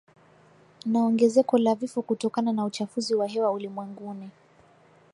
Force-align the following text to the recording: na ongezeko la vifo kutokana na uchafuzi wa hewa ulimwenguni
na 0.85 0.99
ongezeko 1.03 1.57
la 1.57 1.75
vifo 1.75 2.01
kutokana 2.01 2.51
na 2.53 2.65
uchafuzi 2.65 3.15
wa 3.15 3.27
hewa 3.27 3.51
ulimwenguni 3.51 4.29